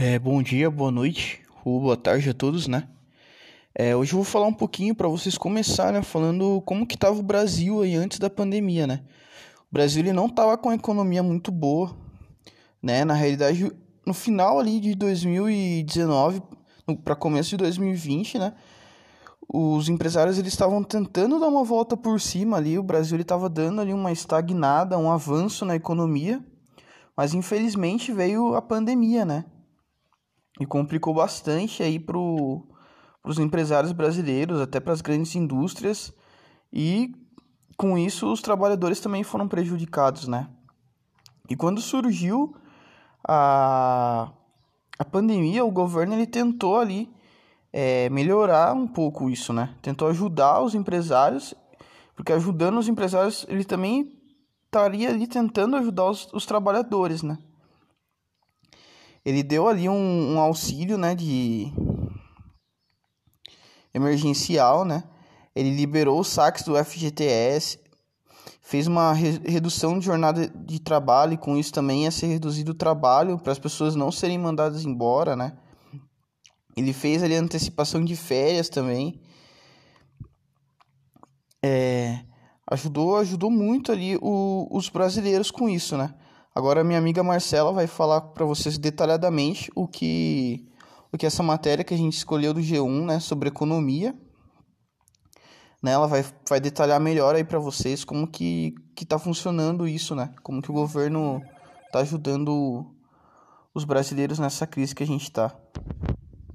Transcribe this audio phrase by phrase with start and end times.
[0.00, 2.86] É, bom dia, boa noite, ou boa tarde a todos, né?
[3.74, 7.18] É, hoje eu vou falar um pouquinho para vocês começarem né, falando como que estava
[7.18, 9.00] o Brasil aí antes da pandemia, né?
[9.68, 11.96] O Brasil ele não estava com a economia muito boa,
[12.80, 13.04] né?
[13.04, 13.72] Na realidade,
[14.06, 16.42] no final ali de 2019
[17.02, 18.52] para começo de 2020, né?
[19.52, 23.48] Os empresários eles estavam tentando dar uma volta por cima ali, o Brasil ele estava
[23.48, 26.40] dando ali uma estagnada, um avanço na economia,
[27.16, 29.44] mas infelizmente veio a pandemia, né?
[30.60, 36.12] E complicou bastante aí para os empresários brasileiros, até para as grandes indústrias,
[36.72, 37.14] e
[37.76, 40.48] com isso os trabalhadores também foram prejudicados, né?
[41.48, 42.54] E quando surgiu
[43.26, 44.30] a,
[44.98, 47.08] a pandemia, o governo ele tentou ali
[47.72, 49.74] é, melhorar um pouco isso, né?
[49.80, 51.54] Tentou ajudar os empresários,
[52.14, 54.12] porque ajudando os empresários, ele também
[54.66, 57.38] estaria ali tentando ajudar os, os trabalhadores, né?
[59.28, 61.70] Ele deu ali um, um auxílio, né, de
[63.92, 65.04] emergencial, né?
[65.54, 67.78] Ele liberou os saques do FGTS,
[68.62, 72.72] fez uma re redução de jornada de trabalho e com isso também ia ser reduzido
[72.72, 75.58] o trabalho para as pessoas não serem mandadas embora, né?
[76.74, 79.20] Ele fez ali antecipação de férias também.
[81.62, 82.20] É,
[82.70, 86.14] ajudou, ajudou muito ali o, os brasileiros com isso, né?
[86.58, 90.66] Agora minha amiga Marcela vai falar para vocês detalhadamente o que
[91.12, 94.12] o que essa matéria que a gente escolheu do G1, né, sobre economia.
[95.80, 100.16] Né, ela vai, vai detalhar melhor aí para vocês como que que tá funcionando isso,
[100.16, 100.34] né?
[100.42, 101.40] Como que o governo
[101.92, 102.92] tá ajudando
[103.72, 105.56] os brasileiros nessa crise que a gente tá.